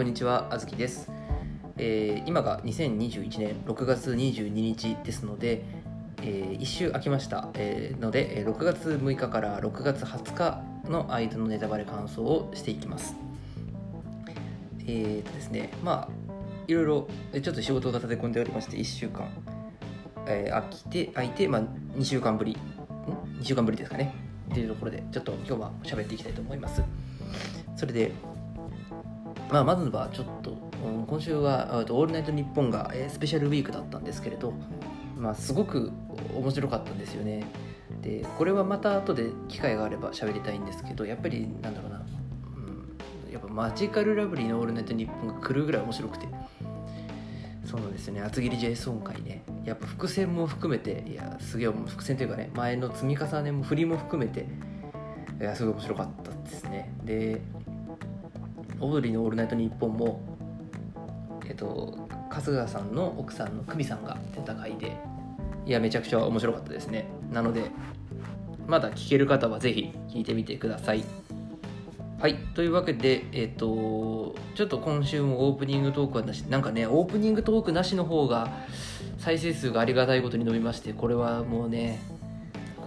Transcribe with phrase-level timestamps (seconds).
[0.00, 1.12] こんにちは、あずきです、
[1.76, 5.62] えー今が2021年6月22日ですので、
[6.22, 13.14] え1週空きました、えーので、6月6日から6月20日の間のネタバレ感想をしていきます。
[14.86, 16.32] えーとですね、まあ、
[16.66, 17.08] いろいろ、
[17.42, 19.28] ちょっと仕事が立て込んでおりまして、1週間、
[20.26, 21.62] えー、空きて、空いて、まあ、
[21.98, 24.14] 2週間ぶり、ん ?2 週間ぶりですかね。
[24.50, 26.82] っていうところで、ちょっと今日は喋っていきたいと思います。
[27.76, 28.12] それで、
[29.52, 34.54] まあ、まずはちょっと、うん今週はオールナイトニッポンが、えースペシャルウィークだったんですけれど、
[35.16, 35.90] まあ、すごく
[36.34, 37.44] 面白かったんですよね。
[38.00, 42.00] で、これはまた後で機会があれば喋りたいんですけど、やっぱりなんだろうな、
[43.26, 46.28] うん、やっぱマジカルラブリーのオールナイトニッポンが来るぐらい面白くて、
[47.64, 54.46] そうなんですよね、厚切りジェイソン会ね、やっぱ伏線も含めて、いや、すげえ伏線というかね、前の積み重ねも振りも含めて、
[55.40, 56.92] いや、すごい面白かったですね。
[57.04, 57.40] で、
[58.80, 60.20] オードリーの「オールナイトニッポン」も
[61.46, 64.96] えっと春日さんの奥さんの久美さんが出た回で
[65.66, 67.06] いやめちゃくちゃ面白かったですね。
[67.30, 67.70] なので
[68.66, 71.04] まだ聞ける方はぜひ聞いてみてください。
[72.20, 78.50] はいというわけでえっとちょっと今週もオープニングトークはなしなんかねオープニングトークなしの方が
[79.18, 82.00] 再生数がありがたいことに伸びましてこれはもうね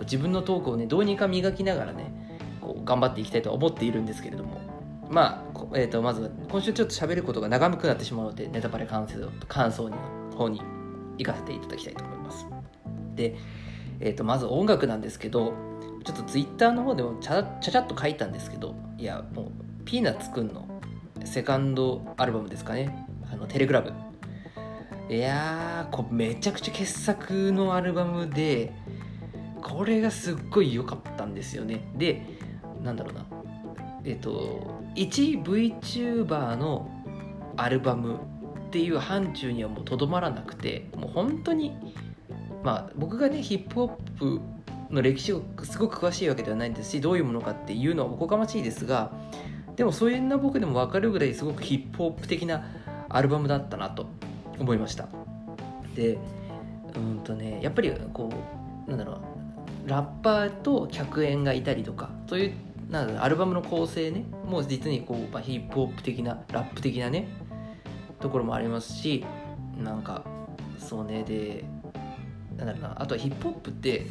[0.02, 4.64] 自分のトークをねどうにか磨きながらねこう頑張っていきたいとは思っているんですけれども。
[5.10, 9.98] まあ、えー、とまず今週ちょっと喋ることが長くなってしまうのでネタバレ感想感想の
[10.36, 10.62] 方に
[11.18, 12.46] 行かせていただきたいと思います。
[13.16, 13.36] で、
[14.00, 15.54] えー、とまず音楽なんですけど
[16.04, 20.68] ちょっとツイッターの方でもちゃちゃちゃっと書いたんですけどいやもうピーナッツくんの
[21.26, 23.08] セカンドアルバムですかね。
[23.32, 23.94] あのテレグラム
[25.10, 28.74] いやこめちゃくちゃ傑作のアルバムで
[29.62, 31.92] これがすっごい良かったんですよね。
[31.96, 32.26] で
[32.82, 33.26] なんだろうな。
[34.06, 36.90] えっと一 VTuber の
[37.58, 41.74] アルバムっていう範疇にはもうとどまらなくてもう本当に
[42.64, 44.42] まあ僕がねヒップホップ
[44.90, 49.12] の歴史をすごく詳しいわけではないんですしどういうものかっていうのはおこがましいですが
[49.76, 52.64] でもそういうな僕でも分かるぐらいすごくヒップホップ的な
[53.10, 54.08] アルバムだったなと
[54.60, 55.08] 思いました。
[55.96, 56.18] で
[56.96, 58.30] うんとねやっぱりこ
[58.88, 59.20] うなんだろ
[59.86, 62.54] うラッパーと客演がいたりとかそういう
[62.94, 67.28] なんだろうアルバムの構成ねもう実にこう、まあ、ヒップホップ的なラップ的なね
[68.20, 69.26] ところもありますし
[69.76, 70.24] なんか
[70.78, 71.66] そうねで
[72.56, 74.06] なんだろうなあとはヒップホップって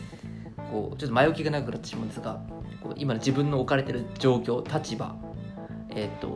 [0.73, 2.43] こうちょっと前置きがなくなってしまうんですが
[2.83, 5.15] こう今の自分の置かれてる状況立場
[5.91, 6.27] えっ、と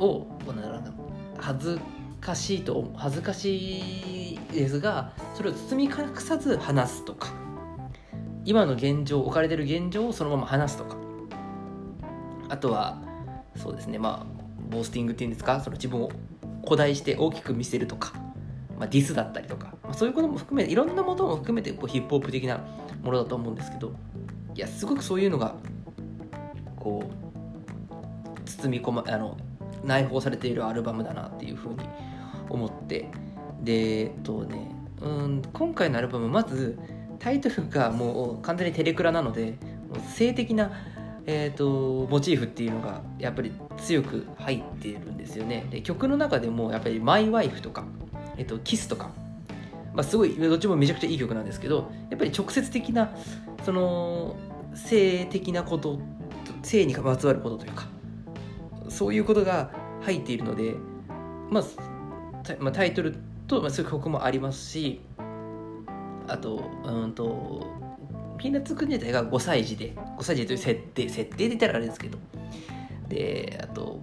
[0.00, 0.94] をなんだろうな
[1.36, 1.80] 恥ず
[2.18, 7.28] かしいと恥ずかしいですがそれを包み隠さず話すとか
[8.46, 11.03] 今の現状置かれてる現状をそのまま話すとか
[12.54, 12.96] あとは
[13.56, 16.10] そうですねまあボースティングっていうんですかその自分を
[16.62, 18.12] 誇大して大きく見せるとか、
[18.78, 22.58] まあ、ディスだったりとか、まあ、そういうことも含めていろんなものも含めてこうヒップホップ的な
[23.02, 23.92] ものだと思うんですけど
[24.54, 25.56] いやすごくそういうのが
[26.76, 29.36] こう包み込まあの
[29.82, 31.80] 内包されているアルバムだなっていうふうに
[32.48, 33.10] 思って
[33.62, 34.70] でえっとね
[35.02, 36.78] うん今回のアルバムまず
[37.18, 39.58] タイトルがもう完全にテレクラなので
[40.14, 40.70] 性的な
[41.26, 45.66] えー、とモチーフっていうのがやっぱり強く入っているんですよね。
[45.70, 47.84] で曲の中でもやっぱり「マイ・ワイフ」とか
[48.36, 49.10] 「えー、とキス」とか、
[49.94, 53.10] まあ、すごいどっちもめちゃくちゃいい曲なんですけどやっぱり直接的な
[53.64, 54.36] その
[54.74, 55.98] 性的なこと
[56.62, 57.86] 性にまつわることというか
[58.88, 59.70] そういうことが
[60.02, 60.74] 入っているので、
[61.50, 61.64] まあ、
[62.42, 65.00] タまあ、タイトルと、まあ、そういう曲もありますし
[66.26, 67.66] あとうんと
[68.38, 72.18] ピーナッツくん自体が5歳児で5歳児という設定設定で言ったらあれですけど。
[73.08, 74.00] であと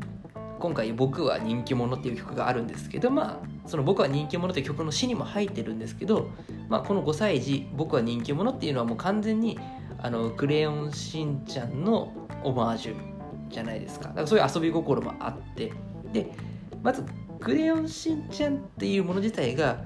[0.60, 6.30] 今回「僕は人気者」っていう曲があるんですけどまあその「僕は人気者」という曲の詩にも入ってるんですけど、
[6.70, 9.60] まあ、この5歳児「僕は人気者」っていうのはもう完全に
[9.98, 12.14] あのクレヨンしんちゃんの
[12.44, 12.96] オマージュ
[13.50, 14.10] じゃないですか。
[14.10, 15.74] だからそういう遊び心もあって。
[16.14, 16.32] で
[16.84, 17.04] まず
[17.40, 19.84] クレヨンしんちゃんっていうもの自体が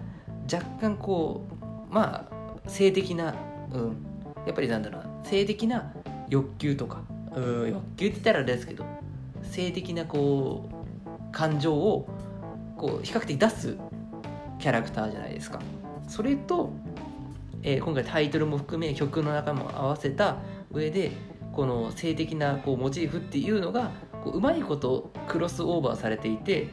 [0.52, 1.46] 若干こ
[1.90, 3.36] うまあ性的な、
[3.72, 4.15] うん、
[4.46, 5.94] やっぱりなんだろうな性的な
[6.30, 7.02] 欲求とか。
[7.36, 7.70] うん。
[7.70, 8.86] 欲求って言ったらあれですけど
[9.44, 12.08] 性的なこう感情を
[12.78, 13.78] こう比較的出す
[14.60, 15.60] キャラクターじゃないですか。
[16.08, 16.72] それと、
[17.64, 20.38] えー今回タイトルも含め曲の中も合わせた
[20.72, 21.12] 上で
[21.52, 23.92] この性的なこうモチーフっていうのが
[24.24, 26.68] こううまいことクロスオーバーされていて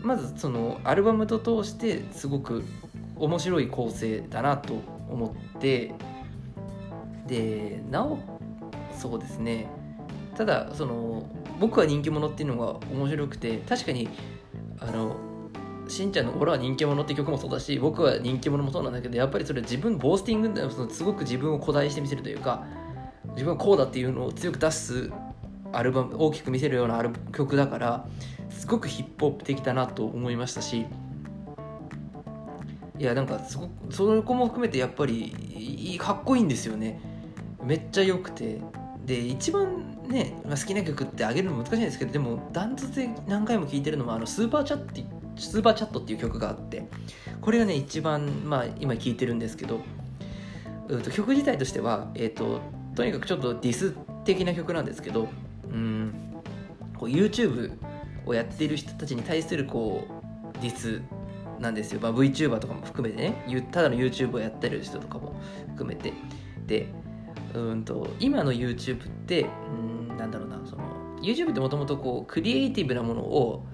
[0.00, 2.64] まずそのアルバムと通してすごく
[3.16, 4.74] 面白い構成だなと
[5.08, 5.92] 思って
[7.32, 8.18] でなお
[8.96, 9.66] そうですね。
[10.36, 11.24] ただその
[11.58, 14.08] 僕は人気者っていうのが面白くて確かに
[14.78, 15.16] あの
[15.88, 22.64] しんちゃんの「俺は人気者」って曲もそうだし僕は人気者もそうなんだけどやっぱりそれ自分ボースティングそのすごく自分を誇大して見せるというか
[23.32, 25.10] 自分はこうだっていうのを強く出す
[25.72, 28.06] アルバム大きく見せるようなアル曲だから
[28.50, 30.86] すごくヒップホップ的だなと思いましたし
[32.98, 37.11] いやなんかすごくそこも含めてやっぱりかっこいいんですよね。
[37.64, 38.60] めっちゃ良くて。
[39.04, 45.02] で一番ね、まあ、好きな曲ってあげるの難しいんですけどでもダントツで何回も聴いてるのはあのスーパーチャット
[45.36, 46.86] スーパーチャットっていう曲があって
[47.40, 49.80] これがね一番、まあ、今聴いてるんですけど、
[50.88, 52.60] うん、と曲自体としては、えーと、
[52.94, 53.92] とにかくちょっとディス
[54.24, 55.28] 的な曲なんですけど
[55.64, 56.14] うん
[56.96, 57.72] こう YouTube
[58.26, 61.02] をやっている人たちに対するこうディス
[61.58, 65.34] なんですよ、まあ、VTuber とかも含めてねただの YouTube をやってる人とかも
[65.70, 66.12] 含めて。
[66.66, 67.01] で
[67.54, 69.46] うんと今の YouTube って
[70.08, 70.82] うんなんだろうなその
[71.20, 73.66] YouTube ってもともとこうクリエイティブなものを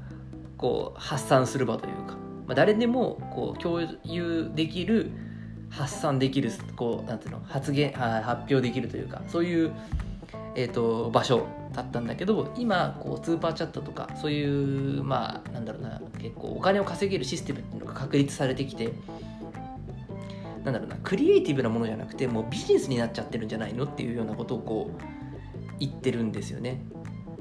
[0.56, 2.16] こう発散する場というか、
[2.46, 5.12] まあ、誰でもこう共有できる
[5.70, 9.72] 発散できるこうなんていうの発言発表できるというかそういう、
[10.54, 18.92] えーと、場所だったんだけど今こうスーパーチャットとかそういうまあなんだろうな結構お金を稼げるシステムっていうのが確立されてきて
[20.72, 25.02] なんだろうなクリエイティブなものじゃなくてもうビジネスになっちゃってるんじゃないのっていうようなことをこう
[25.78, 26.82] 言ってるんですよね。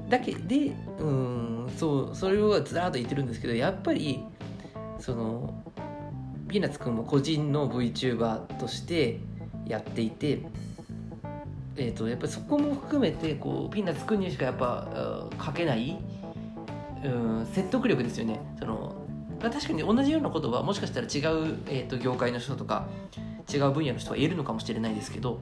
[0.08, 4.24] だけでうんそうそれをずらっと言ってるんですけどやっぱり
[4.98, 5.62] その
[6.48, 9.20] ピーナツくんも個人の VTuber として
[9.66, 10.40] やっていて、
[11.76, 15.98] えーと、やっぱりそこも含めてこうピーナッツくんにしかやっぱ書けない
[17.04, 19.07] うん説得力ですよねその
[19.40, 22.86] 確かに同じようなことはもしかしたら違う、えーと、業界の人とか
[23.52, 25.40] 違う分野の人は言えるのかもしれないですけど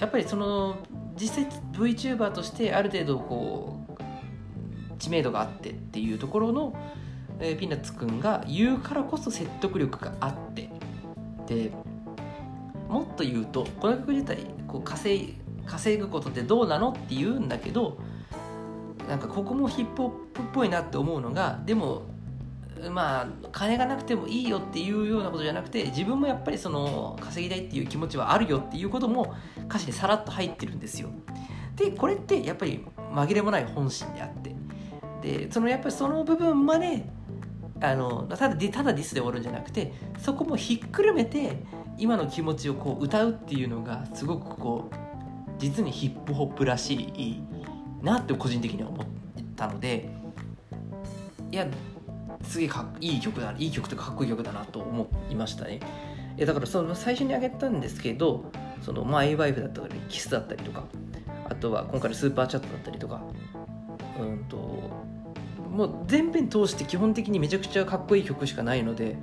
[0.00, 0.76] やっぱりその
[1.18, 4.02] 実際 VTuber としてある程度こう
[4.98, 6.76] 知名度があってっていうところの、
[7.38, 10.68] えー、ピーナッツくんが言うからこそ説得力があって。
[11.46, 11.70] で
[12.88, 17.98] もっと言うとこの曲自体こう稼稼ぐことってどうなのって言うんだけど
[19.08, 22.02] なんかここもヒップホップっぽいなって思うのがでも
[22.90, 29.34] まあ金がなくてもいいよっていうようなことじゃなくて自分もやっぱりその稼ぎたいっていう気持ちはあるよっていうことも
[29.68, 31.10] 歌詞にさらっと入ってるんですよ。
[31.76, 34.54] でこれってやっぱり紛れもない本心であって
[35.22, 37.06] でそのやっぱりその部分まで
[37.80, 41.62] あのただただディスで終わるんじゃなくてそこもひっくるめて
[41.98, 44.94] 今の気持ちをこう歌うっていうのがすごくこう
[45.58, 47.42] 実にヒップホップらしい
[48.02, 49.06] なって個人的には思っ
[49.56, 50.08] たので
[51.50, 51.66] いや
[52.42, 55.80] すげえいい曲だいい曲とかかっこいい曲だなと思いましたね。
[56.36, 58.44] いやだからその最初にあげたんですけど
[58.82, 60.84] その My Wife だったりキスだったりとか
[61.48, 63.22] あとは今回のスーパーチャットだったりとか
[64.20, 64.56] うんと
[65.70, 69.16] もう全編通して基本的にめちゃくちゃかっこいい曲しかないので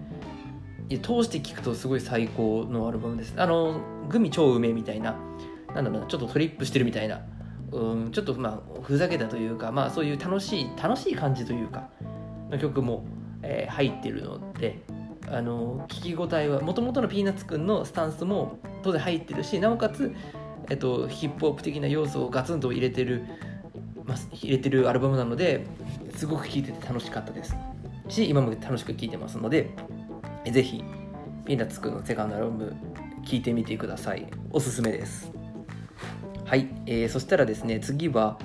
[1.02, 3.34] 通して聴くとすごい最高のアルバムです。
[3.38, 3.80] あの
[4.10, 5.16] グミ超うめみたいな
[5.74, 7.22] なんだろうなちょっとトリップしてるみたいな
[7.72, 11.90] うんちょっとまあふざけたというかまあそういう楽しい楽しい感じというか
[12.50, 13.06] の曲も、
[13.42, 14.82] えー、入ってるので
[15.28, 20.14] あの聞き応えはもともとのピーナッツくんのスタンスも当然入ってるしなおかつ、
[20.70, 23.24] えっと、ヒップホップ的な要素をガツンと入れてる、
[24.06, 25.66] まあ、入れてるアルバムなので
[26.16, 27.56] すごく聴いてて楽しかったです。
[28.10, 29.70] し今も楽しく聴いてますので
[30.52, 30.84] ぜひ
[31.46, 32.76] ピーナッツくんのセカンドアルバム
[33.26, 34.28] 聴いてみてください。
[34.52, 35.32] おすすめです。
[36.46, 38.38] はい、えー、そしたらですね次は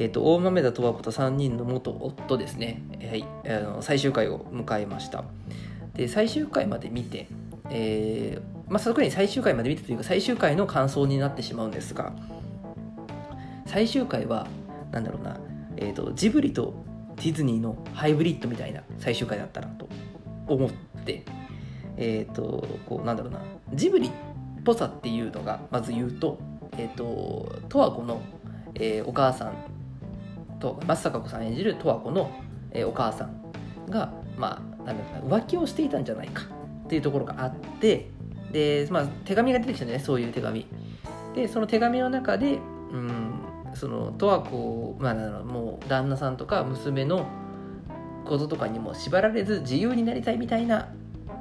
[0.00, 5.24] えーと、大豆田十和子と3人の元夫ですね、はい、あの最終回を迎えました。
[5.94, 7.26] で最終回まで見て、
[7.68, 12.12] えーまあ、特に最終回まで見てというか最終回の感想になってしまうんですが
[13.66, 14.46] 最終回は
[14.92, 15.40] なんだろうな、
[15.76, 16.74] えーと、ジブリと
[17.16, 19.88] ディズニーのハイブリッドみたいな最終回だったなと
[20.46, 20.70] 思っ
[21.04, 21.24] て
[21.96, 23.40] えっ、ー、とこうなんだろうな
[23.74, 24.12] ジブリっ
[24.64, 26.38] ぽさっていうのがまず言うと
[26.78, 28.22] えっ、ー、と十和子の、
[28.76, 29.77] えー、お母さん
[30.58, 32.30] と松坂子さん演じる十和子の、
[32.72, 36.42] え、お母さんが、まあ、なん浮気をしていたんじゃないか
[36.84, 38.10] っていうところがあって
[38.52, 40.66] で、まあ、手紙が出てきたんねそういう手紙。
[41.34, 42.58] でその手紙の中で、
[42.92, 43.40] うん、
[43.74, 47.26] その十和子、まあ、もう旦那さんとか娘の
[48.24, 50.88] こととかにも縛られず自由になりたいみたいな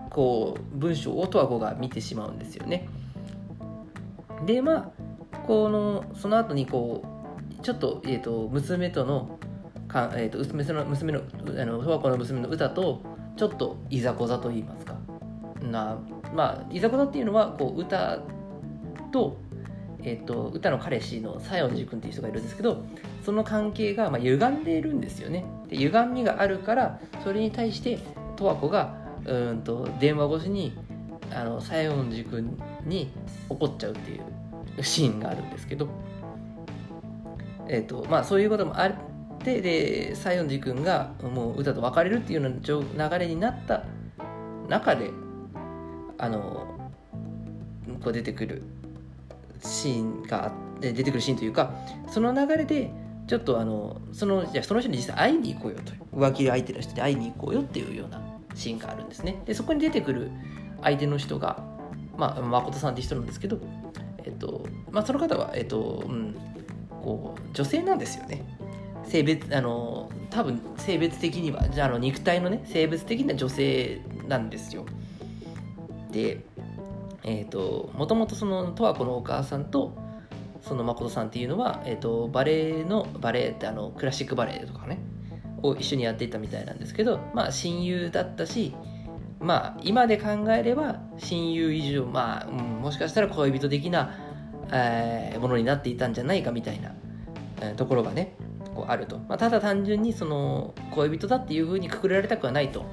[0.09, 2.87] こう文章を十和子が見てしまうんですよね。
[4.45, 7.16] でまあこのその後にこう
[7.61, 9.39] ちょっと,、えーと、娘との
[9.87, 11.21] か、えーと、娘の娘の
[11.59, 13.01] あの十和子の娘の歌と
[13.35, 14.95] ちょっといざこざと言いますか。
[15.61, 15.97] な
[16.33, 18.19] まあいざこざっていうのはこう歌
[19.11, 19.37] と,、
[20.03, 22.83] えーと、歌の彼氏の西園寺君っていう人がいるんですけど
[23.23, 25.45] その関係がまあ歪んでいるんですよね。
[25.67, 27.99] で歪みがあるからそれに対して
[28.37, 28.95] 十和子が
[29.25, 30.77] うんと電話越しに
[31.33, 33.11] あの西園寺君に
[33.49, 34.19] 怒っちゃうってい
[34.77, 35.89] うシーンがあるんですけど、
[37.69, 38.93] えーとまあ、そういうこともあっ
[39.43, 43.83] てで西園寺君がもう歌と別れるっていうような流れになった
[44.67, 45.11] 中で
[46.17, 46.89] あの
[48.03, 48.63] こう出てくる
[49.61, 51.73] シーンが出てくるシーンというか
[52.09, 52.91] その流れで
[53.27, 55.93] ちょっとあのそのじゃその人に実際会いに行こうよと。
[56.15, 58.21] 浮気相手の人に会いに行こうよっていうような
[58.55, 59.41] シーンがあるんですね。
[59.45, 60.31] でそこに出てくる
[60.81, 61.63] 相手の人が、
[62.17, 63.59] まあ、誠さんって人なんですけど、
[64.23, 66.35] えっとまあ、その方は、えっとうん、
[67.07, 68.43] こう女性なんですよね。
[69.05, 74.85] 性別あの多分性別的にはじゃあの肉体のね性別的な女性なんですよ。
[76.11, 76.43] で
[77.23, 79.95] えっ、ー、ともともとその十和子のお母さんと
[80.61, 84.99] その誠さんっていうのは、えーと、バレエのバレエってあのクラシックバレエとかね
[85.63, 88.75] を一緒にやっていたみたいなんですけどまあ親友だったし
[89.39, 94.26] まあ今で考えれば親友以上まあ、うん、もしかしたら恋人的な、
[94.71, 96.93] えー、ものになっていたんじゃないかみたいな、
[97.61, 98.35] えー、ところがね
[98.75, 102.85] こうあると、まあ、ただ単純にその恋人だっていうふうにくくられたくはないと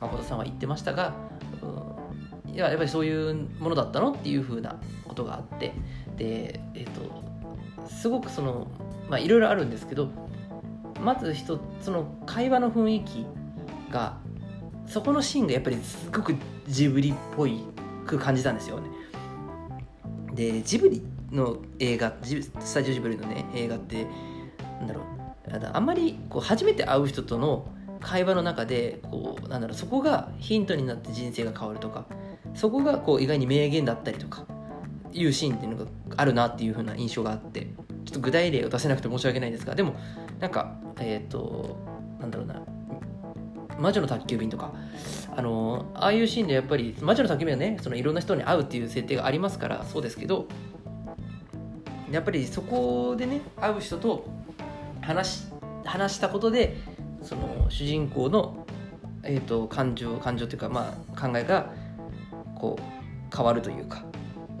[0.00, 1.14] 誠さんは言ってましたが
[1.62, 5.72] うんいややっぱりそういうものだったのっていうふうなことがあって
[6.16, 8.68] でえっ、ー、とすごくその
[9.08, 10.10] まあいろいろあるんですけど
[11.00, 13.26] まず一つの会話の雰囲気
[13.90, 14.18] が
[14.86, 16.34] そこのシーンがやっぱりすごく
[16.68, 17.64] ジブリっぽい
[18.06, 18.90] く感じたんですよね。
[20.34, 21.02] でジブリ
[21.32, 24.06] の映画スタジオジブリのね映画って
[24.78, 25.04] なんだろう
[25.72, 27.66] あんまりこう初めて会う人との
[28.00, 32.04] 会話の中でこうなんだろうそこがヒントになって人生が変わるとか
[32.54, 34.44] そこがこう意外に名言だったりとか
[35.12, 37.68] いうシーンっていうのがあるなっていう風な印象があって
[38.04, 39.94] ちょっと具体例を出せなくて申し訳ないんですがでも
[40.40, 41.76] なんかえっ、ー、と
[42.18, 42.62] なんだろうな
[43.78, 44.72] 魔女の宅急便とか
[45.34, 50.46] あのああいうシーンでやっぱり魔女の宅急便はねそのいろんな人に会うっていう設定がありますからそうですけど
[52.12, 54.26] やっぱりそこでね会う人と
[55.00, 55.46] 話
[55.84, 56.76] 話したことで
[57.22, 58.66] その主人公の、
[59.22, 61.72] えーと、感情感情というか、まあ、考えが
[62.54, 64.04] こう変わるというか、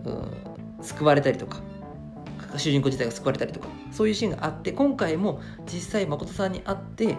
[0.04, 1.60] うん、救われたりとか
[2.56, 7.16] 主人公自体が救われたりとかそういうシーンがあって今回も実際誠さんに会ってえっ、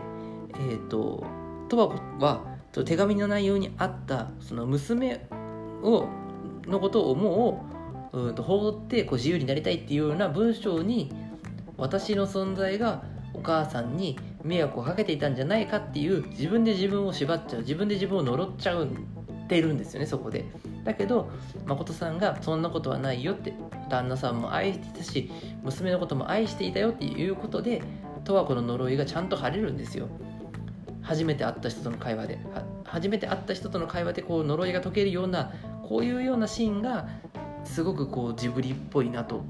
[0.79, 1.25] ー、と
[1.69, 5.27] 十和子は手紙の内容にあったその娘
[5.83, 6.07] を
[6.65, 7.65] のことをも
[8.13, 11.11] うんと放ってこう自由になりたいっていうような文章に
[11.77, 13.03] 私の存在が
[13.33, 18.87] お母さんに迷惑をかけていたんじゃないかっていう自分で自分を縛っちゃう自分で自分を呪っちゃう
[19.47, 20.45] てるんですよねそこで。
[20.83, 21.29] だけど
[21.65, 23.53] 誠さんがそんなことはないよって
[23.89, 25.31] 旦那さんも愛してたし
[25.63, 27.81] 娘のことも愛していたよっていうことで
[28.25, 30.07] 十和子の呪いがちゃんと晴れるんですよ。
[31.01, 32.39] 初めて会った人との会話で。
[32.85, 35.51] 初めて会った人との会話でこう呪いが解けるような
[35.83, 37.09] こういうようなシーンが
[37.63, 39.43] すごくこうジブリっぽいなと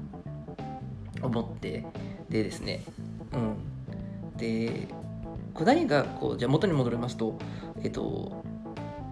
[1.22, 1.84] 思って
[2.28, 2.82] でですね
[3.32, 3.74] うん。
[4.36, 4.88] で
[5.60, 7.38] 何がこうじゃあ元に戻りますと
[7.82, 8.42] えっと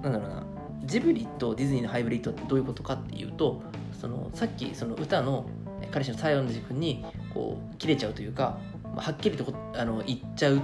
[0.02, 0.46] なんだろうな
[0.84, 3.62] ジブリとディズニーのハイブリッドってどういうことかっていうと
[4.00, 5.46] そのさっきその歌の
[5.92, 10.60] 彼氏の西園寺君にこう切れちゃうというか、まあ、はっきりとあの言っちゃう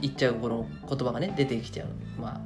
[0.00, 1.88] 言っちゃうこの言葉がね出てきちゃう、
[2.20, 2.40] まあ、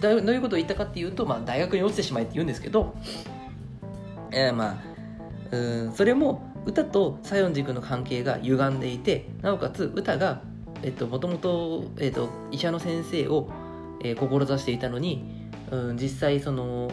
[0.00, 2.94] どういうことを言ったかっていうと、まあ、大学に落ちてしまえって言うんですけど、
[4.34, 10.42] えー、まあうんそれも歌と西園寺君の関係が歪んでいてなおかつ歌が
[11.08, 13.50] もともとえっと医者の先生を
[14.04, 15.24] えー、志していたのに、
[15.70, 16.92] うん、実際その、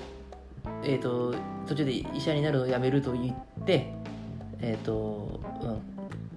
[0.83, 1.35] えーと、
[1.67, 3.93] 途中で医者になるのをやめると言って、
[4.61, 5.81] えーとうん、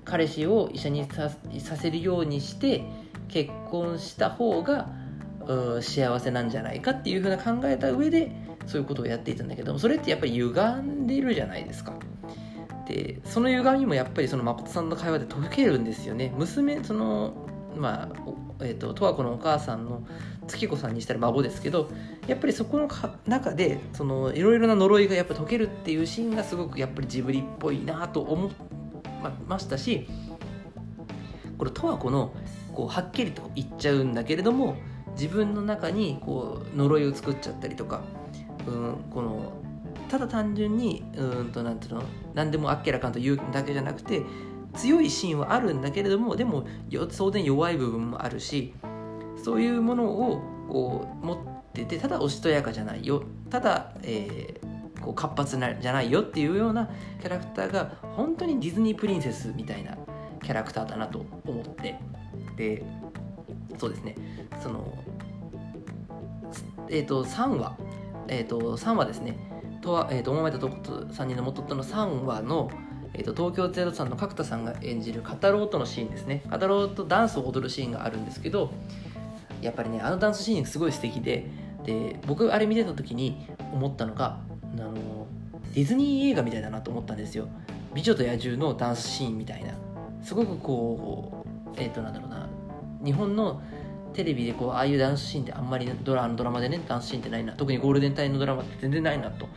[0.04, 1.30] 彼氏を医者にさ
[1.76, 2.84] せるようにして
[3.28, 4.90] 結婚した方が、
[5.46, 8.32] うん、幸せなんじゃないかっていうふうな考えた上で
[8.66, 11.94] そういうことをやっていたんだけどそれってやっぱり歪んでいるじゃないですか。
[12.86, 16.32] でその歪みもやっぱりその誠さんの会話で解けるんですよね。
[16.36, 17.34] 娘その
[17.76, 18.08] まあ
[18.60, 20.06] えーと、十和子のお母さんの
[20.46, 21.90] 月子さんにしたら孫ですけど
[22.28, 22.88] やっぱりそこの
[23.26, 28.52] 中でそのいろいろな呪いがやっぱ解けるっていうシーンがすごくやっぱりジブリっぽいなと思い
[29.48, 30.06] ましたし
[31.58, 32.32] これ十和子の
[32.72, 34.76] こうはっきりと言っちゃうんだけれども
[35.12, 38.02] 自分の中にこう呪いを作っちゃったりとか、
[38.66, 39.52] うん、この
[40.08, 42.02] ただ単純にうんとなんていうの
[42.34, 44.22] 何でもあっけらかんと言うだけじゃなくて
[44.74, 46.66] 強いシーンはあるんだけれどもでも
[47.16, 48.74] 当然弱い部分もあるし
[49.42, 51.38] そういうものをこう持っ
[51.72, 53.22] ててただおしとやかじゃないよ。
[53.50, 56.88] ただ、えー、こう活発なじゃないよっていうような
[57.20, 59.96] キャラクターが本当にディズニープリンセスみたいな
[60.42, 61.98] キャラクターだなと思って。
[62.56, 62.84] で
[63.78, 64.16] そうですね。
[64.62, 64.96] その
[66.88, 67.76] えっ、ー、と3話
[68.28, 69.36] え、ー、と3話ですね。
[69.84, 72.70] とは、えーと、大前と3人の元との3話の、
[73.12, 76.42] えーと、東京03の角田さんが演じる語ろうとのシーンですね。
[76.50, 78.70] 語ろうとダンスを踊るシーンがあるんですけど
[79.60, 81.46] やっぱりねあのダンスシーンすごい素敵で
[81.84, 85.26] で僕あれ見てた時に思ったのがあの
[85.74, 87.48] ディズニー映画みたいだなと思ったんですよ。
[87.94, 89.74] 美女と野獣のダンスシーンみたいな。
[90.22, 92.48] すごくこうえっ、ー、となんだろうな。
[93.04, 93.60] 日本の
[94.14, 99.48] テレビでこうああいうダンスシーンってあんまりドラドラマでねダンスシーンってないな特にゴールデン帯のドラマって全然ないなと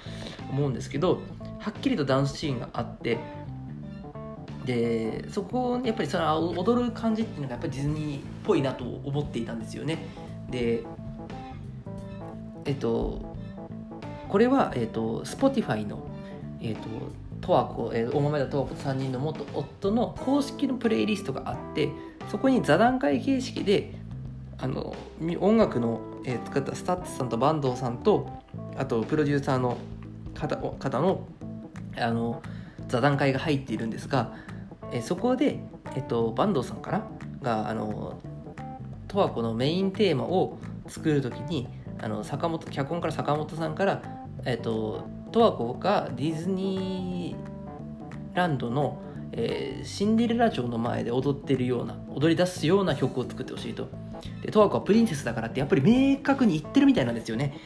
[0.49, 1.21] 思うんですけど
[1.59, 3.17] はっきりとダンスシーンがあって
[4.65, 9.99] でそこやっぱりその踊る感じっていうのがやっぱりディズニーっぽいなと思っていたんですよね。
[10.49, 10.83] で
[12.65, 13.37] えっと
[14.29, 16.05] これは、えっと、Spotify の、
[16.61, 16.89] えっと、
[17.39, 21.89] 十和子、えー、大豆田十和子3人の元夫の公式のプレイリストがあって
[22.29, 23.93] そこに座談会形式で
[24.59, 24.95] あの
[25.39, 28.27] 音楽の、えー、作った STUTS さんと坂東さんと
[28.75, 29.77] あとプロデューサーの
[30.33, 31.27] 方方の
[31.99, 32.41] あの
[32.87, 34.33] 座談会が入っているんですが、
[34.91, 35.59] えー、そこで、
[35.95, 37.03] えっと、坂東さんかな
[37.41, 38.19] があの
[39.07, 41.67] 十和子のメインテーマを作る時に
[41.99, 44.01] あの坂本脚本から坂本さんから、
[44.45, 53.89] えっと、十和子がディズニーランドの、えー、シンデレラ城の前で踊ってるような踊り出すような曲を作ってほしいと。
[54.41, 57.57] で十和子はプリンセスだからってやっぱり明確に言ってるみたいなんですよね。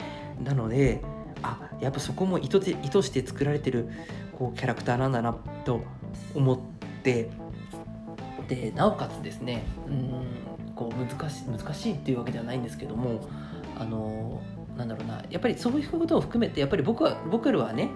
[0.44, 1.02] なので
[1.44, 3.90] あやっぱそこも意図意図して作られてる
[4.38, 5.34] こうキャラクターなんだな
[5.66, 5.82] と
[6.36, 6.60] 思っ
[7.04, 7.30] て
[8.48, 13.22] でなおかつですねうんこう難しい難しいっていうわけではないんですけども
[13.78, 14.42] あの
[14.78, 17.90] なんだろうなやっぱりそういうことを含めてやっぱり僕は僕らはね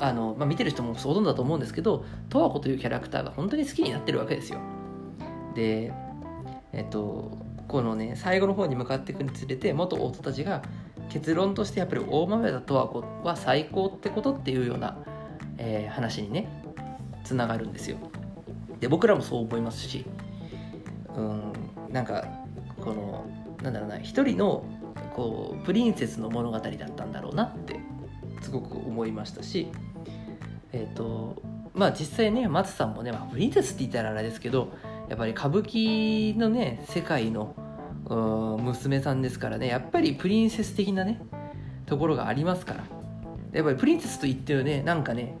[0.00, 4.58] あの、まあ、見てる人もほとんどだと思うんですけど十和子というキャラクターが本当に好きになってるわけですよ。
[5.54, 5.92] で
[6.72, 7.38] えっと
[7.72, 10.62] このね最後の方に向かっていくにつれて元夫たちが
[11.08, 14.98] 結論としてやっぱり大豆田十和子は最高ってことっていうような、
[15.56, 16.48] えー、話にね
[17.24, 17.96] つながるんですよ。
[18.78, 20.04] で僕らもそう思いますし
[21.16, 21.52] うん
[21.90, 22.26] なんか
[22.78, 23.24] この
[23.62, 24.64] なんだろうな一人の
[25.16, 27.80] こうプリンセスの物語だったんだろうなって
[28.42, 29.68] すごく思いましたし
[30.72, 31.42] えっ、ー、と
[31.72, 34.72] まあ実際ね松さんもね、まあ、プリンセスって言ったらあれですけど
[35.08, 37.54] やっぱり歌舞伎のね世界の
[38.08, 39.68] 娘さんですからね。
[39.68, 41.20] やっぱりプリンセス的なね
[41.86, 42.84] ところがありますから。
[43.52, 45.36] やっぱりプリンセスと言ってるねなんかね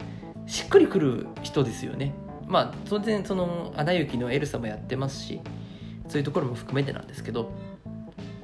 [0.46, 2.14] しっくりくる人ですよね。
[2.46, 5.40] まあ当然その「アナ雪」のエルサもやってますし
[6.08, 7.52] そういうところも含めてなんですけど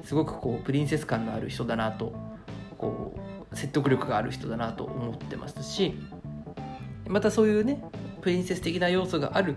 [0.03, 2.13] すごくこうプリンセス感のある人だなと
[2.77, 3.15] こ
[3.51, 5.93] う説得力がある人だなと思ってますし
[7.07, 7.83] またそういうね
[8.21, 9.55] プリンセス的な要素がある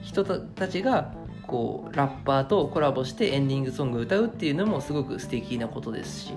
[0.00, 1.12] 人たちが
[1.50, 6.34] こうラッパーとコラボしてエンディングソングを歌うっていうのもすごく素敵なことですし。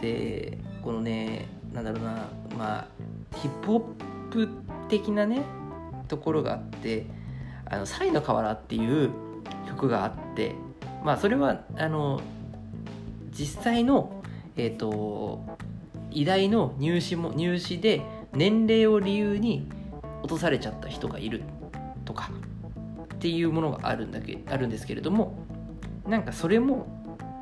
[0.00, 2.86] でこのねなんだろうなまあ
[3.36, 4.48] ヒップホップ
[4.88, 5.42] 的なね
[6.08, 7.06] ところがあって
[7.64, 9.10] 「あのサイの河原」っていう
[9.68, 10.56] 曲があって
[11.04, 12.20] まあそれはあの
[13.30, 14.20] 実際の、
[14.56, 15.40] えーと、
[16.10, 18.02] 偉大の入試も入試で
[18.34, 19.68] 年齢を理由に
[20.22, 21.44] 落とされちゃった人がいる
[22.04, 22.32] とか。
[23.22, 25.38] っていうものがあるんだけあるんですけれども
[26.08, 26.88] なんかそれも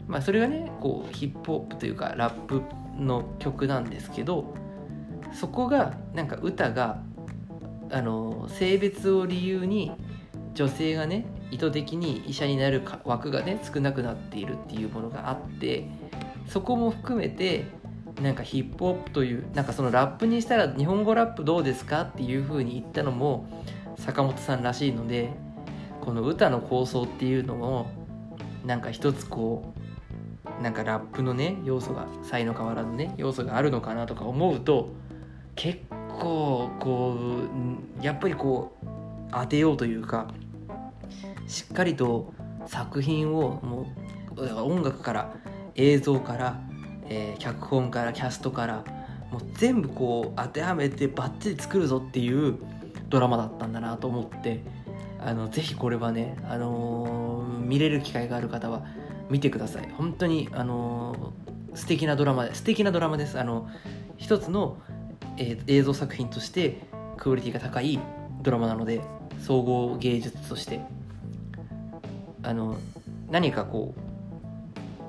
[0.07, 2.61] まあそれがねこうヒップホップというかラップ
[2.99, 4.55] の曲なんですけど
[5.33, 7.03] そこがなんか歌が
[7.91, 9.91] あの性別を理由に
[10.53, 15.89] 女性がね意図的に医者になる枠がね少なくなっているっていうものがあって
[16.47, 17.65] そこも含めて
[18.21, 23.47] なんかヒップホップというなんかそのラップにしたら日本語ラップどうですかっていう風に言ったのも
[23.97, 25.31] 坂本さんらしいので
[26.01, 27.91] この歌の構想っていうのも
[28.65, 29.75] なんか一つこ
[30.59, 34.91] うなんかラップのね要素が「才の変わらぬね要素があるのかなとか思うと
[35.55, 35.81] 結
[36.19, 37.17] 構こ
[38.01, 38.87] うやっぱりこう
[39.33, 40.29] 当てようというか
[41.47, 42.33] しっかりと
[42.67, 43.87] 作品をも
[44.37, 45.35] う音楽から
[45.75, 46.61] 映像から、
[47.09, 48.85] えー、脚本からキャストから
[49.31, 52.59] もう全部こう当てはめてバッチリ作るぞっていう
[53.09, 54.63] ドラマだったんだなと思って
[55.23, 58.85] あのぜひこれはね、あのー、見れる機会がある方は
[59.29, 59.89] 見てください。
[59.97, 63.39] 本当に、あのー、素敵なドラマ素敵なドラマです。
[63.39, 63.69] あの
[64.17, 64.79] 一つの、
[65.37, 66.79] えー、映像作品として
[67.17, 67.99] クオリティが高い
[68.43, 69.01] ドラマなので
[69.39, 70.81] 総合芸術として
[72.43, 72.77] あの
[73.31, 73.95] 何かこ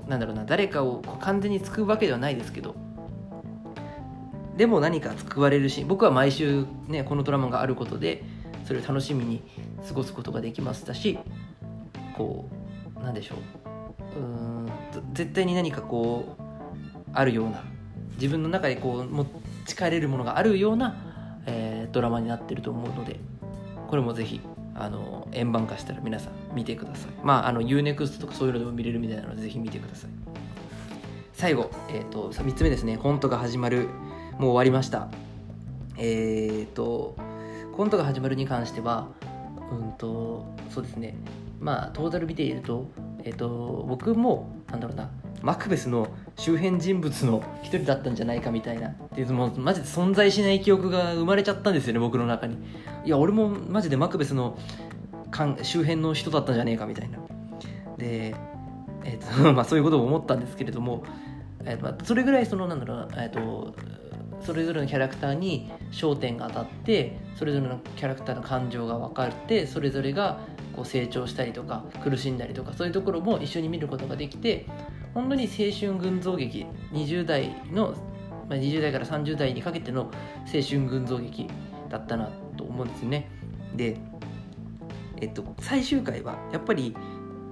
[0.08, 2.76] うなんだろうな誰かを完全に救うわけではないですけど
[4.58, 8.24] でも何か救われるし僕は毎週ねこのドラマがあることで
[8.72, 9.42] それを楽しみに
[9.86, 11.20] 過ごすことができましたし
[12.16, 12.50] こ
[12.96, 13.38] うなんでしょう。
[14.18, 14.72] うん
[15.14, 16.42] 絶対に何かこう
[17.12, 17.64] あるような
[18.16, 19.26] 自分の中でこう持
[19.66, 20.96] ち帰れるものがあるような、
[21.48, 23.20] えードラマになってると思うので
[23.90, 24.40] これもぜひ
[24.76, 27.12] あの円盤化したら皆さん見てください。
[27.24, 30.10] まああの UNEXT とかそういうのでも見れるみたいなのでぜひ見てください。
[31.34, 32.98] 最後、えー、と3つ目ですね。
[32.98, 33.90] コントが始まる。
[34.40, 35.10] もう終わりました。
[35.98, 37.18] えっ、と
[37.76, 39.08] コントが始まるに関しては
[39.72, 41.16] うんとそうですね。
[41.60, 42.90] まあトータル見ていると,、
[43.24, 45.10] えー、と僕もなんだろうな
[45.42, 46.08] マクベスの
[46.38, 52.58] 周辺人物の一人だったんじゃないかみたいなっていうもうマジで存在しない記憶が生まれちゃったんですよね僕の中に。
[53.06, 54.58] いや俺もマジでマクベスの
[55.64, 57.20] 周辺の人だったんじゃねえかみたいな。
[57.98, 58.36] で、
[59.04, 61.04] えーと まあ、そういうことを思ったんですけれども、
[61.64, 63.74] えーとまあそれぐらいそのなんだろう、えー、と
[64.44, 70.40] それぞれのキャラクターに焦点が当たってそれぞれのキャラクターの感情が分かってそれぞれが
[70.76, 74.66] こう成長したりとか苦しんだりとかそういうところも一緒に見ることができて
[75.14, 77.94] 本当に青春群像劇20代の、
[78.50, 80.12] まあ、20代から30代にかけての
[80.54, 81.48] 青春群像劇
[81.90, 83.30] だったなと思うんですよね。
[83.76, 83.98] で
[85.20, 86.96] えっと最終回はやっぱり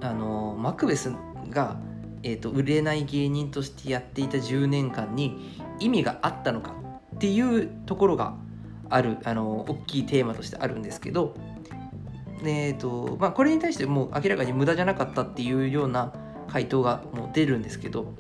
[0.02, 1.13] あのマクベス
[1.49, 1.78] が、
[2.23, 6.75] えっと、売れない芸人としてやっていた10年間に意味があったのか
[7.15, 8.36] っていうところが
[8.89, 11.36] あるあの大きいテーマとしてあるんですけど
[12.43, 16.13] えっとまあ、これに対してもう明らかに無駄じゃなかったっていうような
[16.47, 18.13] 回答がもう出るんですけど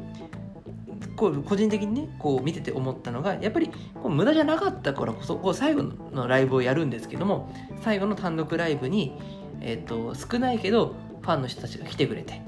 [1.15, 9.13] こう個人的にねこう見てて思ったのがやっぱりこう無駄じゃなかったからこそこう最後のライブをやるんですけども最後の単独ライブに、
[9.61, 12.41] えっと少ないけどファンの人たちが来てくれて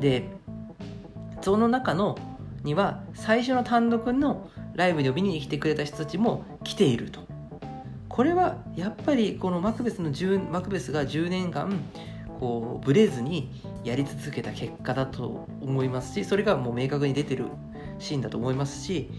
[0.00, 0.28] で
[1.44, 2.16] その中の
[2.62, 7.20] には最初の単独のライブに呼びに来てくれた人たちも来ていると。
[8.08, 11.78] これはやっぱりこのマクベスの10マクベスが10年間
[12.40, 13.50] こうブレずに
[13.84, 17.46] やり続けた結果だと思いますしそれがもう明確に出てる
[17.98, 19.10] シーンだと思いますし、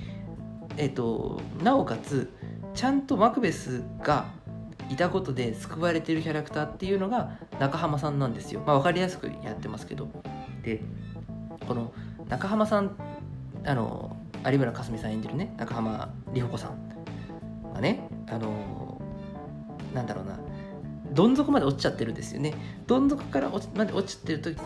[0.77, 2.31] えっと、なおかつ
[2.73, 4.25] ちゃんとマクベスが
[4.89, 10.09] いたことで救われてるキャラクターっていうのが中浜さんなんですよ、まあ、分かりやすくやってますけど。
[10.63, 10.81] で
[11.67, 11.91] この
[12.29, 12.95] 中浜さん
[13.65, 17.73] あの有村架純さん演じるね中浜里穂子さん。
[17.73, 19.01] がねあの
[19.93, 20.39] なんだろうな。
[21.11, 22.53] どん底まで落ちちゃってるんですよね。
[22.87, 24.57] どん底から落ちまで落ちてる時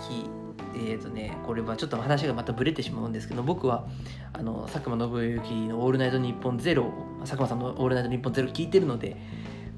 [0.75, 3.87] えーとね、これはちょっと話がまたブレてしまうんですけど僕は
[4.33, 9.17] あの佐久間信之の「オールナイトニッポンゼロ佐久間さんの「オールナイトニッポンゼロ聞いてるので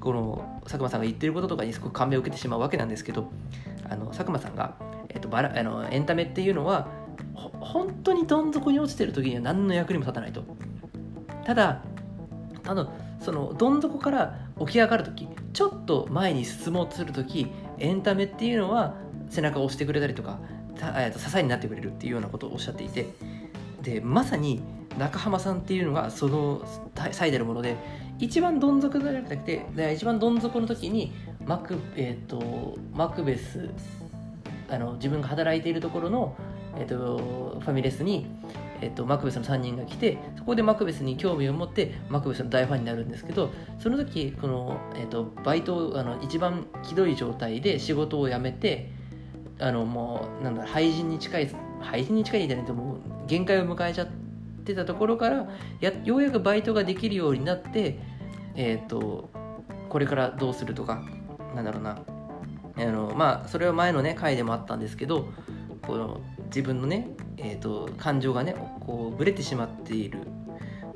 [0.00, 3.30] この佐久間さんが言ってることとかにすごく感銘を受けてしまうわけなんですけど
[3.88, 4.76] あの佐久間さんが、
[5.08, 6.88] えーと、バラあのエンタメっていうのは
[7.34, 10.44] 本当にどん底に落ちてる時には何の役にも立たないと。
[11.44, 11.82] ただ
[12.66, 18.94] あのそのどん底から起き上がる時ちょっと前に進もうとする時エンタメっていうのは
[19.30, 20.38] 背中を押してくれたりとか
[20.76, 23.06] 支えになってくれるっていうようなことをおっしゃっていて。
[23.82, 24.62] でまさに
[24.98, 26.62] 中浜さんっていうのがその
[27.10, 27.76] 最大のもので
[28.18, 31.12] 一番どん底じゃなくて一番どん底の時に
[31.46, 33.70] マク,、えーと、マクベス
[34.70, 36.36] あの自分が働いているところの、
[36.76, 38.26] えーと、ファミレスに、
[38.80, 48.90] えーと、マクベスの3人が来てそこでマクベスに興味を持ってマクベスの大ファンになるんですけどその時この、えー、とバイトあの一番ひどい状態で仕事を辞めて
[49.58, 54.08] あのもうなんだ廃人に近い廃人に近いじゃないともう限界を迎えちゃっ
[54.64, 55.48] てたところから
[55.80, 57.98] やようやくバイトができるようになって
[58.54, 59.30] えっ、ー、と
[59.88, 61.02] これからどうするとか
[61.54, 61.98] なんだろうな。
[62.74, 65.28] あのまあそれは前のね回でもあったんですけど
[65.86, 66.20] この
[66.54, 70.20] 自分のね、えーと、感情がねこうぶれてしまっている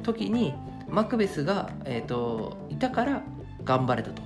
[0.03, 0.55] 時に
[0.89, 3.23] マクベスが、えーといたから
[3.65, 4.23] 頑張れたと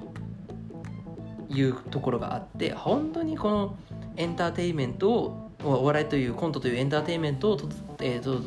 [1.48, 3.76] いうところがあって本当にこの
[4.16, 7.58] エンターテインメントをお笑いというコントというエンターテインメントを
[8.00, 8.40] えーと、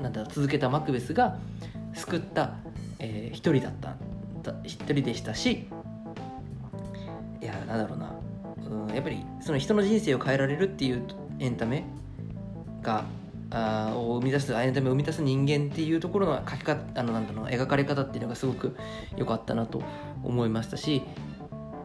[0.00, 1.36] なんだ続けたマクベスが
[1.94, 2.54] 救った、
[2.98, 3.96] えー、一人だった
[4.64, 5.68] 一人でしたし
[7.40, 8.14] いやなんだろうな、
[8.86, 11.04] うん、やっぱりその人の人生を変えられるっていう
[11.40, 11.84] エンタメ
[12.82, 13.04] が
[13.50, 18.76] あを生み出すエンタメを生み出す人間っていうところの書き方あのなんだろう描かれ方っていうのがすごく
[19.16, 19.82] 良かったなと
[20.24, 21.02] 思いましたし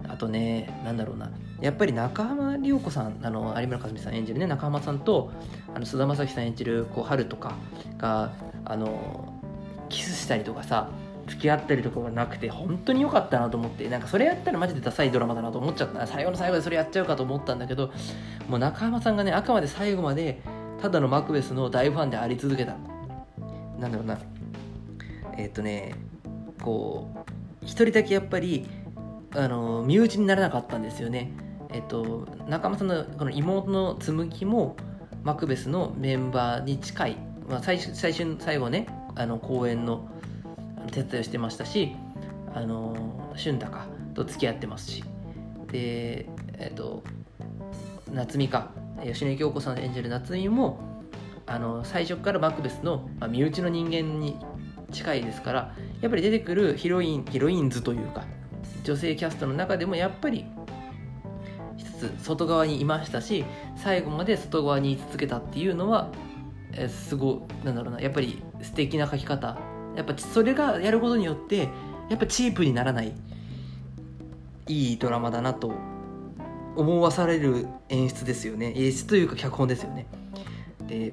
[0.08, 1.30] あとねなんだろうな
[1.60, 5.32] やっぱり中浜里子さんあの有村架純さん演じるね中浜さんと
[5.74, 7.56] あの菅田将暉さん演じるこう春とか
[7.98, 8.32] が
[8.64, 9.34] あの
[9.90, 10.90] キスしたりとかさ
[11.28, 16.08] 付き合ったりとかがなくて本当に良かったなと思ってなんかそれやったらマジでダサいドラマだなと思っちゃった。
[16.08, 17.92] 最後の最後でそれやっちゃうかと思ったんだけど
[18.48, 20.42] もう中浜さんがねあくまで最後まで
[20.82, 22.76] ただのマクベスの大ファンであり続けた。
[23.80, 24.20] なんだろうな。
[25.38, 25.94] えっ、とね
[26.62, 28.68] こう一人だけやっぱり
[29.36, 31.32] あの身内にならなかったんですよね。
[31.72, 34.76] えっ、と仲間さんのこの妹の紬も
[35.24, 37.18] マクベスのメンバーに近い、
[37.50, 40.08] まあ、最最終最後ねあの公演の
[40.92, 41.96] 手伝いをしてましたし
[42.54, 45.04] あの俊太かと付き合ってますし。
[45.72, 47.04] でえっ、と
[48.12, 48.72] 夏美か。
[49.06, 50.80] 吉根京子さん演じる夏美も
[51.46, 54.38] あの最初からマクベスの、まあ、身内の人間に
[54.92, 58.26] 近いですからやっぱり出てくるヒロインヒロインズというか
[58.84, 60.46] 女性キャストの中でもやっぱり
[61.78, 66.12] 一つ外側にいましたし最後まで外側に居続けたっていうのは
[66.74, 69.58] えすごいなんだろうなやっぱり素敵な書き方。
[69.98, 71.70] やっぱそれがやることによって
[72.08, 73.14] やっぱチープにならない
[74.68, 75.74] いいドラマだなと
[76.78, 78.74] 思わされる演出ですよね。
[78.76, 80.06] 演出というか脚本ですよね。
[80.88, 81.12] で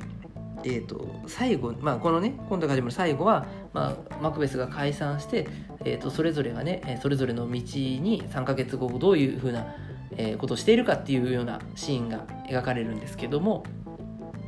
[0.66, 5.46] えーと、最後、まあ、このね今度始まる最後は、まあ、マクベスが解散して、
[5.84, 9.74] えーと、それぞれがねそれぞれの道に3ヶ月後どういうふうな、
[10.16, 13.64] えー、ことをしているかっていうようなシーンが描かれるんですけども、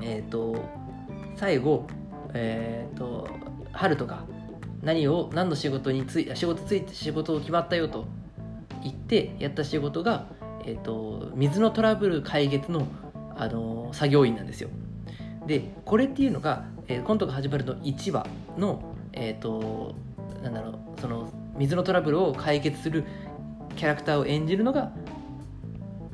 [0.03, 0.57] えーと、
[1.37, 1.87] 最後、
[2.33, 3.29] えー、と
[3.73, 4.25] ハルトが
[4.83, 8.07] 何を何の仕事につい仕事ついて仕事を決まったよと
[8.83, 10.27] 言ってやった仕事が、
[10.67, 12.87] えー、と水のトラブル解決の、
[13.37, 14.69] あの作業員なんですよ。
[15.47, 18.27] でこれっていうのが、えー、コントが始まるの1話
[18.59, 19.95] のえ、ー、と
[20.43, 23.05] なんだろうその水のトラブルを解決する
[23.77, 24.93] キャラクターを演じるのが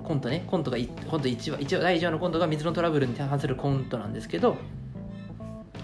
[0.05, 0.77] コントねコントが
[1.11, 4.57] コント1話1話第1話のコントが水のトラブルに関するコントなんですけど、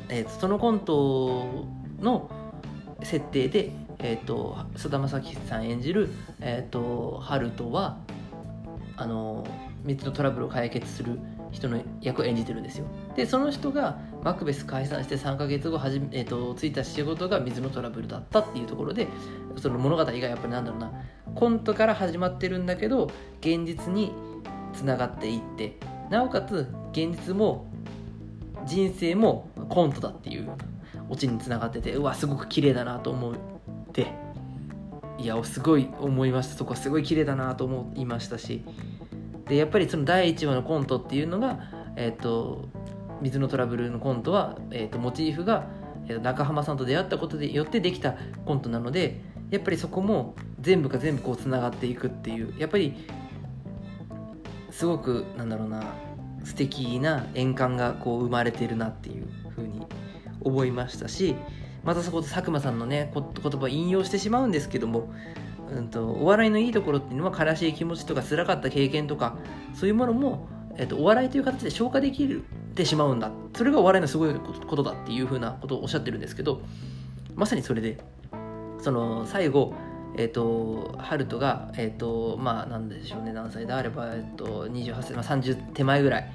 [0.09, 1.67] えー、そのコント
[2.01, 2.31] の
[3.03, 7.99] 設定で、えーと、菅田将暉さん演じる、えーと、ハルトは
[8.99, 9.47] あの
[9.85, 11.19] 水のトラブルを解決する
[11.53, 12.87] 人の役を演じてるんですよ。
[13.15, 19.07] でその人がマクベス解散して3ヶ月後はじめ、えーと、ついた仕事が水のトラブルだったっていうところで
[19.57, 20.93] その物語がやっぱりなんだろうな
[21.35, 24.13] コントから始まってるんだけど現実に
[24.75, 25.77] つながっていって
[26.11, 27.71] なおかつ現実も
[28.67, 30.51] 人生もコントだっていう
[31.09, 33.35] オチにつながっててうわすごく綺麗だなと思っ
[33.93, 34.09] て
[35.19, 36.55] いやすごい思いました。
[36.55, 38.63] そこはすごい綺麗だなと思いましたし。
[39.49, 41.59] でやっぱりその第1話のコントっていうのが、
[41.97, 42.69] えーと、
[43.21, 45.67] 水のトラブルのコントは、えーと、モチーフが、
[46.07, 52.95] えー、中浜さんと出会ったことによってできたコントなのでやっぱりそこも全部が全部こうつながっていくっていうやっぱり
[54.71, 55.83] すごくなんだろうな
[56.45, 59.87] 素敵な円環がこう生まれてるなっていうふうに
[60.43, 61.35] 思いましたし
[61.85, 65.13] またそこで佐久間さんのね言葉を引用してしまうんですけども
[65.71, 69.37] うんと、お笑いのいいところっていうのは悲しい気持ちとか辛かった経験とか
[69.75, 73.31] そういうものも、えっと、お笑いという形で消化できるてしまうんだ。
[73.55, 76.63] それがお笑いのすごいことだっていうふうなことをおっしゃってるんですけど
[77.35, 77.99] まさにそれで
[78.81, 79.75] その最後
[80.17, 86.33] えっ、ー、と、ハルトが、えっ、ー、と、まあ、なんでしょうね、何歳であれば、えっ、ー、と、28歳、まあ、30手前ぐらい、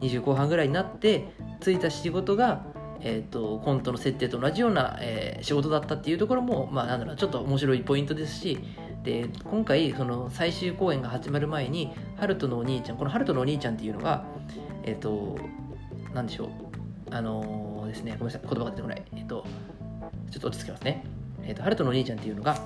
[0.00, 1.28] 20後半ぐらいになって、
[1.60, 2.64] ついた仕事が、
[3.00, 8.58] えーと、コントの設定と同じような、えー、仕事だったっていうところも、まあ、なんだろうちょっと面白いポイントですし
[9.02, 14.24] で今回その最終公演が始まる前にハルトのお兄ちゃんこのハルトのお兄ちゃんっていうのが
[14.82, 15.38] えっ、ー、と
[16.12, 16.48] 何でしょう
[17.10, 19.02] あのー、ですねごめんなさい言葉が出てこない。
[19.14, 19.46] えっ、と
[20.30, 21.04] ちょっと落ち着きますね。
[21.44, 22.56] えっ、とハルトのお兄ちゃんっていうのが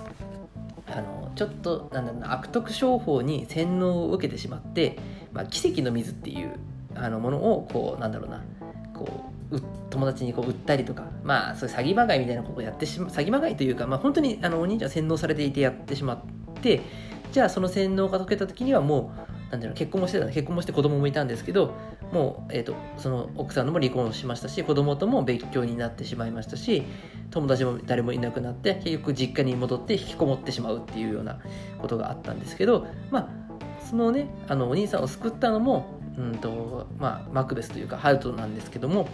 [0.87, 4.99] あのちょっとなんだろうな悪徳商法に洗脳を受けてしまって、
[5.33, 6.55] まあ、奇跡の水っていう
[6.95, 8.43] あのものをこうなんだろうな
[8.95, 9.40] こう
[9.91, 16.23] 友達にこう売ったりとかまあそういう詐欺まがいみたいなことをやってしま詐欺まがいというか、まあ、本当にあのお兄ちゃん洗脳されていてやってしまっ
[16.63, 16.81] て
[17.33, 21.75] じゃあその洗脳が解けた時にはもうなんていうの結婚もしてた結婚もして子供もいたんですけど
[22.13, 26.85] もう、えーと、その奥さんのも離婚しましたし子供とも別居になってしまいましたし
[27.31, 31.41] 友達も誰もいなくなって結局実家に戻って引きこもってしまうっていうような
[31.79, 33.29] ことがあったんですけどまあ
[33.89, 39.09] そのねあのお兄さんを救ったのもうんとまあ、マクベスというかハルトなんですけども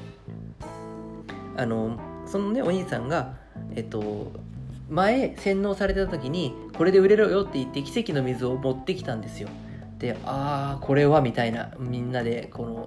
[1.56, 3.34] あのそのねお兄さんが
[3.76, 4.32] えっと
[4.90, 9.48] 前洗脳された時にこれで売れろよって言って奇跡の水を持ってきたんですよ。
[9.98, 12.86] でああこれはみたいなみんなでこの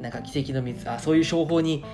[0.00, 1.84] なんか奇跡の水あそういう商法に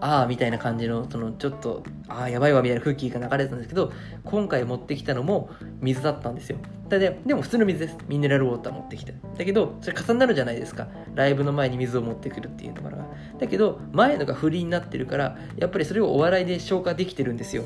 [0.00, 3.92] ああみたいな感じのそのちょっとああやばいわみたいな空気が流れてたんですけど
[4.24, 6.58] 今回持ってきたのも水だったんですよ。
[6.88, 7.96] だででも普通の水です。
[8.06, 9.14] ミネラルウォーター持ってきて。
[9.36, 10.88] だけどそれ重なるじゃないですか。
[11.14, 13.06] ライブの前に水を持ってくるっていうところが。
[13.38, 17.64] だけど前のがフリーになってるからやっぱりそれをお笑いで消化できてるんですよ。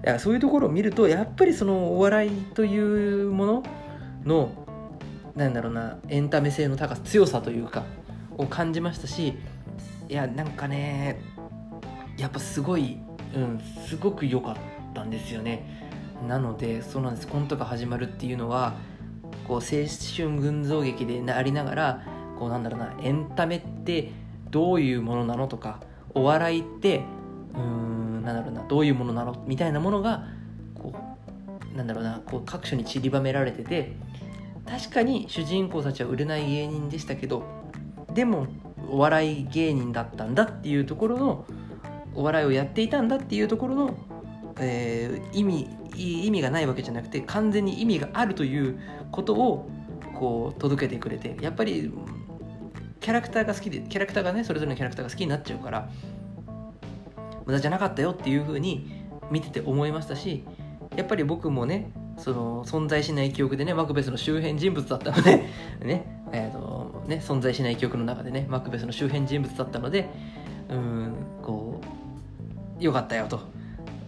[0.00, 3.62] だからそういうところを見るとやっぱりそのお笑いというもの
[4.24, 4.66] の
[5.36, 7.84] なんだろうなエンタメ性の高さ強さというか
[8.36, 9.36] を感じましたし
[10.10, 11.20] いやなんかね
[12.18, 12.98] やっぱすごい
[13.32, 14.56] うんすごく良かっ
[14.92, 15.88] たんですよね。
[16.26, 17.28] なのでそうなんです。
[17.28, 18.74] コントが始まるっていうのは
[19.46, 22.02] こう青春群像劇でありながら
[22.40, 24.10] こうなんだろうなエンタメって
[24.50, 25.80] どういうものなのとか
[26.12, 27.04] お笑いって
[27.54, 29.44] うーんなんだろうなどういうものなの？
[29.46, 30.26] みたいなものが
[30.74, 30.92] こ
[31.72, 33.94] うなんだろうなこう各所に散りばめられてて
[34.68, 37.44] 確かに主人公たちは売れない芸人でしたけど
[38.12, 38.48] でも
[38.88, 41.44] お笑い芸人だったんだっていうところの
[42.14, 43.94] お笑いをやっていたんだっていうところの、
[44.58, 48.78] えー意味意味がないわけじゃなくて完全に意味があるという
[49.10, 49.68] ことを
[50.14, 51.92] こう届けてくれてやっぱり
[53.00, 55.90] キャラクターが好きでキャラクターがねそれぞれのキャラクターが好きになっちゃうから
[57.44, 60.44] 無駄じゃなかったよっていう風に見てて思いましたし
[60.96, 65.44] やっぱり僕もねその存在しない記憶でねマクベスの周辺人物だったので
[65.82, 66.79] ね,、えーと
[67.10, 70.08] ね存在しない記憶の中でねマクベスの周辺人物だったので
[70.70, 71.80] うんこ
[72.80, 73.40] うよかったよと。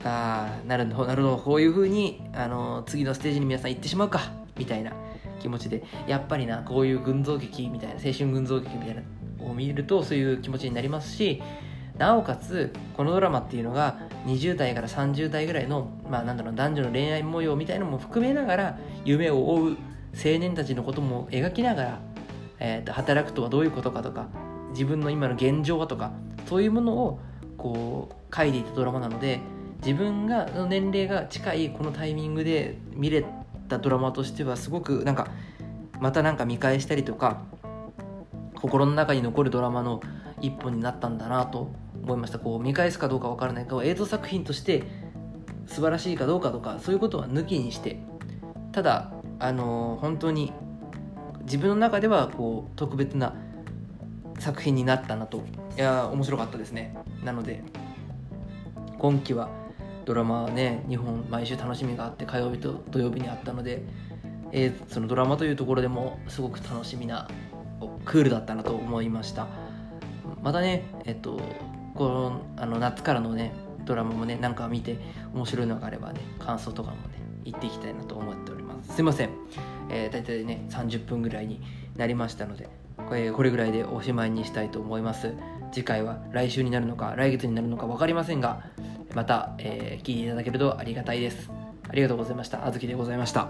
[0.04, 4.92] ああなるほどなるほどこういう風にあの次のステージに皆さん行ってしまうかみたいな
[5.38, 9.02] 気持ちでやっぱりなこういう群像劇みたいな青春群像劇みたいな
[9.44, 11.40] を見るとそういう気持ちになりますし
[11.98, 19.76] なおかつこのドラマっていうのが20代から30代ぐらいの、まあ、なんだろう男女の恋愛模様みたいなのも含めながら夢を追う
[20.14, 22.00] 青年たちのことも描きながら、
[22.64, 24.28] えーと働くとはどういうことかとか
[24.70, 26.12] 自分の今の現状はとか
[26.48, 27.20] そういうものを
[27.58, 29.40] こう書いていたドラマなので
[29.84, 33.24] 自分がの年齢が近いこのタイミングで見れ
[33.68, 35.26] たドラマとしてはすごくなんか
[35.98, 37.42] またなんか見返したりとか
[38.54, 40.00] 心の中に残るドラマの
[40.40, 41.72] 一本になったんだなと
[42.02, 42.38] 思いました。
[42.38, 44.84] こう見返すかどうかわからないけど映像作品として
[45.66, 47.98] 素晴らしいかどうかとかそういうことは抜きにして
[48.70, 50.52] ただあのー本当に
[51.42, 53.34] 自分の中ではこう特別な
[54.38, 55.42] 作品になったなと。
[55.76, 56.96] いや面白かったですね。
[57.24, 57.62] なので
[58.98, 59.48] 今期は
[60.04, 63.82] ドラマはね2本毎週楽しみがあって火曜日と土曜日にあったので、
[64.52, 67.28] えーそのドラマというところでもすごく楽しみな
[68.04, 69.46] クールだったなと思いました。
[70.42, 71.40] またねえっと
[71.94, 73.52] このあの夏からのね
[73.84, 74.98] ドラマもねなんか見て
[75.34, 78.94] 面白いのがあればね感想とかもね言っていきたいなと思っております。
[78.94, 79.30] すいません、
[79.92, 81.60] えー、大体ね30分ぐらいに
[81.96, 82.68] なりましたので
[83.08, 85.34] これこれぐらいでおしまいにしたいと思います。
[85.72, 88.62] 次回は来週になるのか来月になるのか分かりませんが
[89.14, 91.50] また、えー聞いていただけるとありがたいです。
[91.88, 92.66] ありがとうございました。
[92.66, 93.48] あずきでございました。